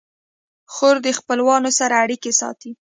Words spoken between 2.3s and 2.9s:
ساتي.